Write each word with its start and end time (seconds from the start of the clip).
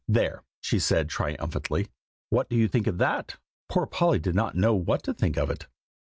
There!" 0.07 0.43
she 0.61 0.79
said, 0.79 1.09
triumphantly, 1.09 1.89
"what 2.31 2.49
do 2.49 2.55
you 2.55 2.67
think 2.67 2.87
of 2.87 2.97
that?" 2.97 3.37
Poor 3.69 3.85
Polly 3.85 4.17
did 4.17 4.33
not 4.33 4.55
know 4.55 4.73
what 4.73 5.03
to 5.03 5.13
think 5.13 5.37
of 5.37 5.51
it. 5.51 5.67